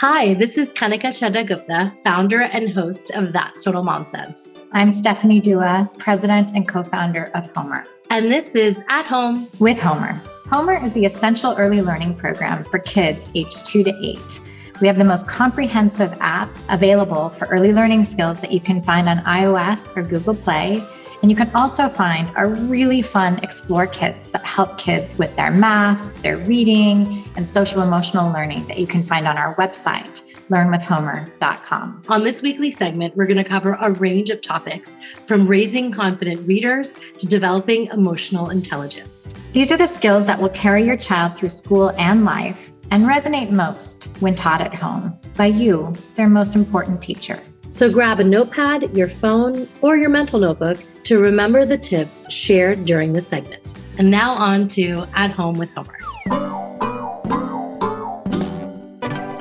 Hi, 0.00 0.34
this 0.34 0.58
is 0.58 0.74
Kanika 0.74 1.08
Chadda 1.08 1.46
Gupta, 1.46 1.90
founder 2.04 2.42
and 2.42 2.70
host 2.70 3.10
of 3.12 3.32
That's 3.32 3.64
Total 3.64 3.82
Mom 3.82 4.04
Sense. 4.04 4.52
I'm 4.74 4.92
Stephanie 4.92 5.40
Dua, 5.40 5.90
president 5.96 6.52
and 6.54 6.68
co-founder 6.68 7.30
of 7.34 7.50
Homer. 7.56 7.82
And 8.10 8.30
this 8.30 8.54
is 8.54 8.82
At 8.90 9.06
Home 9.06 9.48
with 9.58 9.80
Homer. 9.80 10.20
Homer 10.50 10.84
is 10.84 10.92
the 10.92 11.06
essential 11.06 11.54
early 11.56 11.80
learning 11.80 12.14
program 12.16 12.64
for 12.64 12.78
kids 12.78 13.30
aged 13.34 13.66
2 13.68 13.84
to 13.84 13.98
8. 14.04 14.40
We 14.82 14.86
have 14.86 14.98
the 14.98 15.04
most 15.04 15.28
comprehensive 15.28 16.14
app 16.20 16.50
available 16.68 17.30
for 17.30 17.46
early 17.46 17.72
learning 17.72 18.04
skills 18.04 18.38
that 18.42 18.52
you 18.52 18.60
can 18.60 18.82
find 18.82 19.08
on 19.08 19.16
iOS 19.20 19.96
or 19.96 20.02
Google 20.02 20.34
Play. 20.34 20.84
And 21.26 21.30
you 21.32 21.36
can 21.36 21.52
also 21.56 21.88
find 21.88 22.30
our 22.36 22.50
really 22.50 23.02
fun 23.02 23.40
Explore 23.42 23.88
kits 23.88 24.30
that 24.30 24.44
help 24.44 24.78
kids 24.78 25.18
with 25.18 25.34
their 25.34 25.50
math, 25.50 26.22
their 26.22 26.36
reading, 26.36 27.28
and 27.34 27.48
social 27.48 27.82
emotional 27.82 28.30
learning 28.30 28.64
that 28.68 28.78
you 28.78 28.86
can 28.86 29.02
find 29.02 29.26
on 29.26 29.36
our 29.36 29.52
website, 29.56 30.22
learnwithhomer.com. 30.50 32.04
On 32.06 32.22
this 32.22 32.42
weekly 32.42 32.70
segment, 32.70 33.16
we're 33.16 33.26
going 33.26 33.38
to 33.38 33.42
cover 33.42 33.76
a 33.80 33.90
range 33.94 34.30
of 34.30 34.40
topics 34.40 34.94
from 35.26 35.48
raising 35.48 35.90
confident 35.90 36.46
readers 36.46 36.94
to 37.18 37.26
developing 37.26 37.86
emotional 37.86 38.50
intelligence. 38.50 39.24
These 39.52 39.72
are 39.72 39.76
the 39.76 39.88
skills 39.88 40.26
that 40.26 40.40
will 40.40 40.50
carry 40.50 40.84
your 40.84 40.96
child 40.96 41.36
through 41.36 41.50
school 41.50 41.90
and 41.98 42.24
life 42.24 42.70
and 42.92 43.04
resonate 43.04 43.50
most 43.50 44.16
when 44.20 44.36
taught 44.36 44.60
at 44.60 44.76
home 44.76 45.18
by 45.36 45.46
you, 45.46 45.92
their 46.14 46.28
most 46.28 46.54
important 46.54 47.02
teacher. 47.02 47.42
So 47.68 47.90
grab 47.90 48.20
a 48.20 48.24
notepad, 48.24 48.96
your 48.96 49.08
phone, 49.08 49.68
or 49.82 49.96
your 49.96 50.08
mental 50.08 50.38
notebook 50.38 50.78
to 51.02 51.18
remember 51.18 51.66
the 51.66 51.76
tips 51.76 52.30
shared 52.32 52.84
during 52.84 53.12
the 53.12 53.20
segment. 53.20 53.74
And 53.98 54.08
now 54.08 54.34
on 54.34 54.68
to 54.68 55.04
At 55.14 55.32
Home 55.32 55.58
with 55.58 55.70
Homer. 55.74 55.98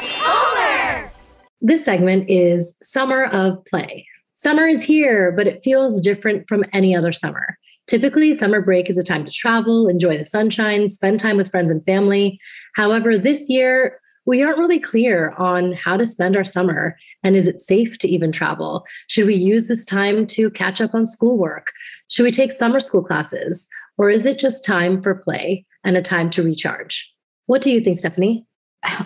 Homer! 0.00 1.12
This 1.60 1.84
segment 1.84 2.30
is 2.30 2.74
Summer 2.82 3.24
of 3.24 3.62
Play. 3.66 4.08
Summer 4.34 4.66
is 4.66 4.82
here, 4.82 5.30
but 5.32 5.46
it 5.46 5.62
feels 5.62 6.00
different 6.00 6.48
from 6.48 6.64
any 6.72 6.96
other 6.96 7.12
summer. 7.12 7.58
Typically, 7.86 8.32
summer 8.32 8.62
break 8.62 8.88
is 8.88 8.98
a 8.98 9.04
time 9.04 9.24
to 9.24 9.30
travel, 9.30 9.88
enjoy 9.88 10.16
the 10.16 10.24
sunshine, 10.24 10.88
spend 10.88 11.20
time 11.20 11.36
with 11.36 11.50
friends 11.50 11.70
and 11.70 11.84
family. 11.84 12.40
However, 12.74 13.18
this 13.18 13.48
year, 13.50 14.00
we 14.26 14.42
aren't 14.42 14.58
really 14.58 14.80
clear 14.80 15.30
on 15.38 15.72
how 15.72 15.96
to 15.96 16.06
spend 16.06 16.36
our 16.36 16.44
summer 16.44 16.98
and 17.22 17.36
is 17.36 17.46
it 17.46 17.60
safe 17.60 17.98
to 17.98 18.08
even 18.08 18.32
travel? 18.32 18.84
Should 19.06 19.26
we 19.26 19.34
use 19.34 19.68
this 19.68 19.84
time 19.84 20.26
to 20.28 20.50
catch 20.50 20.80
up 20.80 20.94
on 20.94 21.06
schoolwork? 21.06 21.72
Should 22.08 22.24
we 22.24 22.32
take 22.32 22.52
summer 22.52 22.80
school 22.80 23.02
classes? 23.02 23.66
Or 23.98 24.10
is 24.10 24.26
it 24.26 24.38
just 24.38 24.64
time 24.64 25.00
for 25.00 25.14
play 25.14 25.64
and 25.84 25.96
a 25.96 26.02
time 26.02 26.28
to 26.30 26.42
recharge? 26.42 27.10
What 27.46 27.62
do 27.62 27.70
you 27.70 27.80
think, 27.80 27.98
Stephanie? 27.98 28.44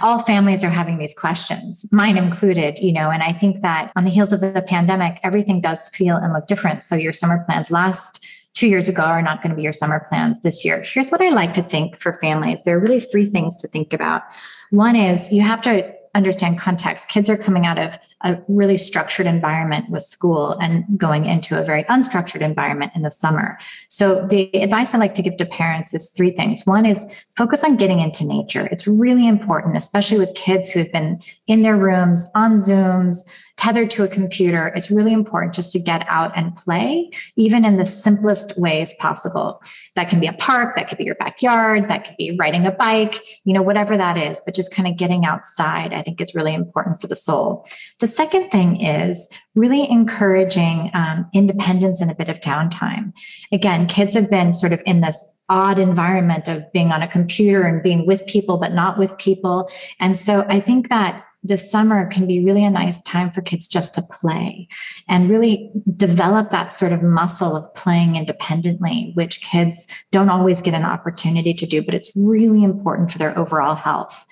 all 0.03 0.19
families 0.19 0.65
are 0.65 0.71
having 0.71 0.99
these 0.99 1.15
questions, 1.15 1.87
mine 1.93 2.17
included, 2.17 2.79
you 2.81 2.93
know, 2.93 3.11
and 3.11 3.23
I 3.23 3.33
think 3.33 3.61
that 3.61 3.93
on 3.97 4.05
the 4.05 4.11
heels 4.11 4.33
of 4.33 4.41
the 4.41 4.65
pandemic, 4.67 5.19
everything 5.23 5.61
does 5.61 5.89
feel 5.89 6.17
and 6.17 6.33
look 6.33 6.47
different. 6.47 6.83
So 6.83 6.97
your 6.97 7.13
summer 7.13 7.43
plans 7.47 7.71
last 7.71 8.25
two 8.55 8.69
years 8.69 8.89
ago 8.89 9.03
are 9.03 9.23
not 9.23 9.43
going 9.43 9.51
to 9.51 9.57
be 9.57 9.63
your 9.63 9.73
summer 9.73 10.05
plans 10.09 10.41
this 10.41 10.65
year. 10.65 10.83
Here's 10.85 11.11
what 11.11 11.21
I 11.21 11.31
like 11.31 11.55
to 11.55 11.63
think 11.63 11.99
for 11.99 12.15
families. 12.15 12.65
There 12.65 12.77
are 12.77 12.81
really 12.81 13.01
three 13.01 13.27
things 13.27 13.57
to 13.59 13.69
think 13.69 13.93
about. 13.93 14.23
One 14.71 14.97
is 14.97 15.33
you 15.33 15.43
have 15.43 15.63
to 15.63 15.93
understand 16.15 16.59
context. 16.59 17.09
Kids 17.09 17.31
are 17.31 17.37
coming 17.37 17.67
out 17.67 17.79
of 17.79 17.99
a 18.23 18.39
really 18.49 18.77
structured 18.77 19.27
environment 19.27 19.89
with 19.91 20.03
school 20.03 20.53
and 20.61 20.85
going 20.99 21.27
into 21.27 21.61
a 21.61 21.65
very 21.65 21.85
unstructured 21.85 22.41
environment 22.41 22.93
in 22.95 23.03
the 23.03 23.11
summer. 23.11 23.59
So 23.89 24.27
the 24.27 24.55
advice 24.63 24.95
I 24.95 24.99
like 24.99 25.15
to 25.15 25.23
give 25.23 25.37
to 25.37 25.47
parents 25.47 25.95
is 25.95 26.11
three 26.11 26.31
things. 26.31 26.67
One 26.67 26.85
is 26.85 27.07
focus 27.37 27.65
on 27.65 27.77
getting 27.77 28.01
into 28.01 28.25
nature. 28.25 28.69
It's 28.71 28.87
really 28.87 29.27
important, 29.27 29.77
especially 29.77 30.19
with 30.19 30.35
kids 30.35 30.71
who 30.71 30.81
have 30.81 30.93
been 30.93 31.21
in 31.47 31.63
their 31.63 31.77
rooms 31.77 32.27
on 32.35 32.57
Zooms, 32.57 33.25
tethered 33.61 33.91
to 33.91 34.03
a 34.03 34.09
computer, 34.09 34.69
it's 34.69 34.91
really 34.91 35.13
important 35.13 35.53
just 35.53 35.71
to 35.71 35.79
get 35.79 36.03
out 36.09 36.33
and 36.35 36.57
play, 36.57 37.11
even 37.37 37.63
in 37.63 37.77
the 37.77 37.85
simplest 37.85 38.57
ways 38.57 38.95
possible. 38.95 39.63
That 39.97 40.09
can 40.09 40.19
be 40.19 40.27
a 40.27 40.33
park, 40.33 40.77
that 40.77 40.89
could 40.89 40.97
be 40.97 41.05
your 41.05 41.15
backyard, 41.17 41.91
that 41.91 42.07
could 42.07 42.17
be 42.17 42.35
riding 42.39 42.67
a 42.67 42.73
bike, 42.73 43.17
you 43.45 43.53
know, 43.53 43.61
whatever 43.61 43.99
that 43.99 44.17
is, 44.17 44.41
but 44.47 44.55
just 44.55 44.73
kind 44.73 44.89
of 44.89 44.97
getting 44.97 45.27
outside, 45.27 45.93
I 45.93 46.01
think 46.01 46.23
is 46.23 46.35
really 46.35 46.55
important 46.55 47.03
for 47.03 47.07
the 47.07 47.17
soul. 47.17 47.67
The 47.99 48.09
second 48.11 48.51
thing 48.51 48.81
is 48.81 49.29
really 49.55 49.91
encouraging 49.91 50.91
um, 50.95 51.29
independence 51.33 52.01
and 52.01 52.11
a 52.11 52.15
bit 52.15 52.29
of 52.29 52.41
downtime. 52.41 53.13
Again, 53.53 53.87
kids 53.87 54.15
have 54.15 54.29
been 54.29 54.53
sort 54.53 54.73
of 54.73 54.83
in 54.87 55.01
this 55.01 55.25
odd 55.49 55.79
environment 55.79 56.49
of 56.49 56.71
being 56.73 56.93
on 56.93 57.03
a 57.03 57.09
computer 57.09 57.63
and 57.63 57.83
being 57.83 58.07
with 58.07 58.27
people, 58.27 58.57
but 58.57 58.73
not 58.73 58.99
with 58.99 59.17
people. 59.19 59.71
And 59.99 60.17
so 60.17 60.45
I 60.49 60.61
think 60.61 60.89
that 60.89 61.25
this 61.43 61.71
summer 61.71 62.07
can 62.07 62.27
be 62.27 62.45
really 62.45 62.65
a 62.65 62.71
nice 62.71 63.01
time 63.03 63.31
for 63.31 63.41
kids 63.41 63.67
just 63.67 63.95
to 63.95 64.03
play 64.03 64.69
and 65.09 65.31
really 65.31 65.71
develop 65.97 66.51
that 66.51 66.73
sort 66.73 66.93
of 66.93 67.03
muscle 67.03 67.57
of 67.57 67.75
playing 67.75 68.17
independently, 68.17 69.13
which 69.15 69.41
kids 69.41 69.87
don't 70.11 70.29
always 70.29 70.61
get 70.61 70.75
an 70.75 70.85
opportunity 70.85 71.55
to 71.55 71.67
do, 71.67 71.83
but 71.83 71.95
it's 71.95 72.15
really 72.15 72.63
important 72.63 73.11
for 73.11 73.19
their 73.19 73.37
overall 73.39 73.75
health. 73.75 74.27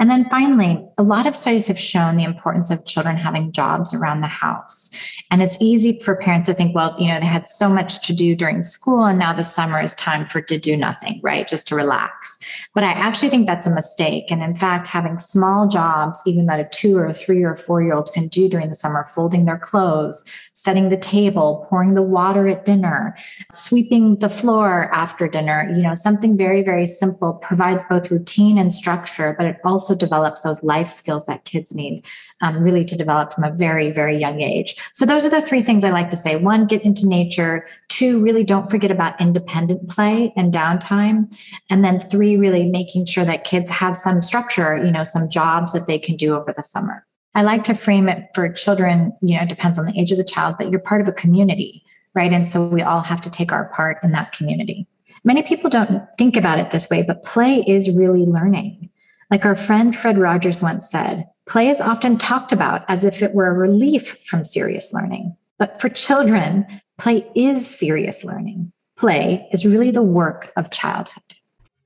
And 0.00 0.10
then 0.10 0.28
finally, 0.30 0.84
a 0.98 1.02
lot 1.02 1.26
of 1.26 1.36
studies 1.36 1.68
have 1.68 1.78
shown 1.78 2.16
the 2.16 2.24
importance 2.24 2.70
of 2.70 2.84
children 2.86 3.16
having 3.16 3.52
jobs 3.52 3.94
around 3.94 4.20
the 4.20 4.26
house. 4.26 4.90
And 5.30 5.42
it's 5.42 5.56
easy 5.60 6.00
for 6.00 6.16
parents 6.16 6.46
to 6.46 6.54
think, 6.54 6.74
well, 6.74 6.94
you 6.98 7.08
know, 7.08 7.20
they 7.20 7.26
had 7.26 7.48
so 7.48 7.68
much 7.68 8.06
to 8.06 8.12
do 8.12 8.34
during 8.34 8.62
school 8.62 9.04
and 9.04 9.18
now 9.18 9.32
the 9.32 9.44
summer 9.44 9.80
is 9.80 9.94
time 9.94 10.26
for 10.26 10.40
to 10.42 10.58
do 10.58 10.76
nothing, 10.76 11.20
right? 11.22 11.46
Just 11.46 11.68
to 11.68 11.74
relax. 11.74 12.38
But 12.74 12.84
I 12.84 12.92
actually 12.92 13.28
think 13.28 13.46
that's 13.46 13.66
a 13.66 13.74
mistake. 13.74 14.30
And 14.30 14.42
in 14.42 14.54
fact, 14.54 14.86
having 14.86 15.18
small 15.18 15.68
jobs, 15.68 16.22
even 16.26 16.46
that 16.46 16.60
a 16.60 16.68
two 16.72 16.96
or 16.96 17.06
a 17.06 17.14
three 17.14 17.42
or 17.42 17.54
four 17.54 17.82
year 17.82 17.94
old 17.94 18.12
can 18.12 18.28
do 18.28 18.48
during 18.48 18.68
the 18.68 18.74
summer, 18.74 19.04
folding 19.04 19.44
their 19.44 19.58
clothes, 19.58 20.24
setting 20.54 20.88
the 20.88 20.96
table, 20.96 21.66
pouring 21.68 21.94
the 21.94 22.02
water 22.02 22.46
at 22.48 22.64
dinner, 22.64 23.16
sweeping 23.50 24.16
the 24.18 24.28
floor 24.28 24.90
after 24.94 25.26
dinner, 25.26 25.68
you 25.74 25.82
know, 25.82 25.94
something 25.94 26.36
very, 26.36 26.62
very 26.62 26.86
simple 26.86 27.34
provides 27.34 27.84
both 27.88 28.10
routine 28.10 28.58
and 28.58 28.72
structure, 28.72 29.34
but 29.36 29.46
it 29.46 29.56
also 29.64 29.81
also 29.82 29.96
develops 29.96 30.42
those 30.42 30.62
life 30.62 30.86
skills 30.86 31.26
that 31.26 31.44
kids 31.44 31.74
need 31.74 32.04
um, 32.40 32.62
really 32.62 32.84
to 32.84 32.96
develop 32.96 33.32
from 33.32 33.42
a 33.42 33.50
very, 33.50 33.90
very 33.90 34.16
young 34.16 34.40
age. 34.40 34.76
So 34.92 35.04
those 35.04 35.24
are 35.24 35.28
the 35.28 35.42
three 35.42 35.60
things 35.60 35.82
I 35.82 35.90
like 35.90 36.08
to 36.10 36.16
say. 36.16 36.36
One, 36.36 36.68
get 36.68 36.82
into 36.82 37.08
nature. 37.08 37.66
Two, 37.88 38.22
really 38.22 38.44
don't 38.44 38.70
forget 38.70 38.92
about 38.92 39.20
independent 39.20 39.90
play 39.90 40.32
and 40.36 40.52
downtime. 40.52 41.36
And 41.68 41.84
then 41.84 41.98
three, 41.98 42.36
really 42.36 42.66
making 42.66 43.06
sure 43.06 43.24
that 43.24 43.42
kids 43.42 43.72
have 43.72 43.96
some 43.96 44.22
structure, 44.22 44.76
you 44.76 44.92
know, 44.92 45.02
some 45.02 45.28
jobs 45.28 45.72
that 45.72 45.88
they 45.88 45.98
can 45.98 46.14
do 46.14 46.36
over 46.36 46.52
the 46.52 46.62
summer. 46.62 47.04
I 47.34 47.42
like 47.42 47.64
to 47.64 47.74
frame 47.74 48.08
it 48.08 48.28
for 48.36 48.52
children, 48.52 49.12
you 49.20 49.36
know, 49.36 49.42
it 49.42 49.48
depends 49.48 49.80
on 49.80 49.86
the 49.86 49.98
age 49.98 50.12
of 50.12 50.18
the 50.18 50.24
child, 50.24 50.54
but 50.58 50.70
you're 50.70 50.78
part 50.78 51.00
of 51.00 51.08
a 51.08 51.12
community, 51.12 51.82
right? 52.14 52.32
And 52.32 52.46
so 52.46 52.68
we 52.68 52.82
all 52.82 53.00
have 53.00 53.20
to 53.22 53.30
take 53.30 53.50
our 53.50 53.64
part 53.74 53.98
in 54.04 54.12
that 54.12 54.32
community. 54.32 54.86
Many 55.24 55.42
people 55.42 55.70
don't 55.70 56.02
think 56.18 56.36
about 56.36 56.60
it 56.60 56.70
this 56.70 56.88
way, 56.88 57.02
but 57.02 57.24
play 57.24 57.64
is 57.66 57.96
really 57.96 58.26
learning. 58.26 58.90
Like 59.32 59.44
our 59.46 59.56
friend 59.56 59.96
Fred 59.96 60.18
Rogers 60.18 60.60
once 60.60 60.90
said, 60.90 61.26
play 61.48 61.70
is 61.70 61.80
often 61.80 62.18
talked 62.18 62.52
about 62.52 62.84
as 62.86 63.02
if 63.02 63.22
it 63.22 63.32
were 63.32 63.46
a 63.46 63.54
relief 63.54 64.18
from 64.26 64.44
serious 64.44 64.92
learning. 64.92 65.34
But 65.58 65.80
for 65.80 65.88
children, 65.88 66.66
play 66.98 67.26
is 67.34 67.66
serious 67.66 68.24
learning. 68.24 68.70
Play 68.98 69.48
is 69.50 69.64
really 69.64 69.90
the 69.90 70.02
work 70.02 70.52
of 70.54 70.70
childhood. 70.70 71.22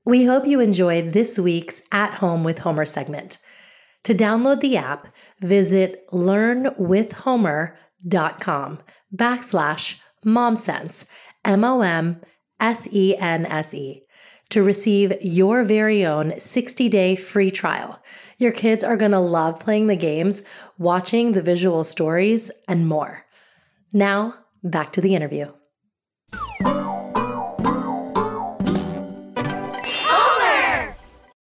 We 0.03 0.25
hope 0.25 0.45
you 0.45 0.59
enjoyed 0.59 1.13
this 1.13 1.39
week's 1.39 1.81
At 1.89 2.15
Home 2.15 2.43
with 2.43 2.59
Homer 2.59 2.85
segment. 2.85 3.37
To 4.03 4.13
download 4.13 4.59
the 4.59 4.75
app, 4.75 5.07
visit 5.39 6.05
learnwithhomer.com 6.09 8.79
backslash 9.15 9.99
momsense, 10.25 11.05
M 11.45 11.63
O 11.63 11.79
M 11.79 12.19
S 12.59 12.89
E 12.91 13.15
N 13.15 13.45
S 13.45 13.73
E 13.73 14.03
to 14.49 14.63
receive 14.63 15.13
your 15.21 15.63
very 15.63 16.05
own 16.05 16.39
60 16.39 16.89
day 16.89 17.15
free 17.15 17.51
trial. 17.51 18.01
Your 18.37 18.51
kids 18.51 18.83
are 18.83 18.97
going 18.97 19.11
to 19.11 19.19
love 19.19 19.59
playing 19.59 19.87
the 19.87 19.95
games, 19.95 20.43
watching 20.77 21.31
the 21.31 21.41
visual 21.41 21.83
stories, 21.83 22.51
and 22.67 22.87
more. 22.87 23.25
Now, 23.91 24.35
back 24.63 24.93
to 24.93 25.01
the 25.01 25.15
interview. 25.15 25.51